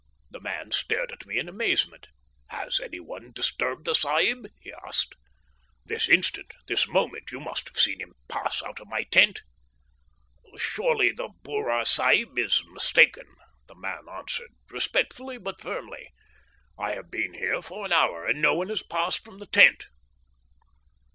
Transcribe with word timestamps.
The 0.31 0.39
man 0.39 0.71
stared 0.71 1.11
at 1.11 1.27
me 1.27 1.37
in 1.37 1.47
amazement. 1.47 2.07
"Has 2.47 2.79
any 2.79 2.99
one 2.99 3.33
disturbed 3.33 3.85
the 3.85 3.93
sahib?" 3.93 4.47
he 4.59 4.73
asked. 4.83 5.13
"This 5.85 6.09
instant 6.09 6.55
this 6.65 6.87
moment. 6.87 7.31
You 7.31 7.39
must 7.39 7.67
have 7.69 7.77
seen 7.77 8.01
him 8.01 8.15
pass 8.27 8.63
out 8.63 8.79
of 8.79 8.87
my 8.87 9.03
tent." 9.03 9.43
"Surely 10.57 11.11
the 11.11 11.29
Burra 11.43 11.85
Sahib 11.85 12.35
is 12.39 12.63
mistaken," 12.71 13.27
the 13.67 13.75
man 13.75 14.09
answered, 14.11 14.53
respectfully 14.71 15.37
but 15.37 15.61
firmly. 15.61 16.09
"I 16.79 16.93
have 16.95 17.11
been 17.11 17.35
here 17.35 17.61
for 17.61 17.85
an 17.85 17.91
hour, 17.93 18.25
and 18.25 18.41
no 18.41 18.55
one 18.55 18.69
has 18.69 18.81
passed 18.81 19.23
from 19.23 19.37
the 19.37 19.45
tent." 19.45 19.85